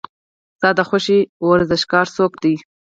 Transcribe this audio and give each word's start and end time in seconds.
ستا 0.57 0.69
د 0.77 0.79
خوښې 0.89 1.19
ورزشکار 1.49 2.07
څوک 2.15 2.33
دی؟ 2.43 2.55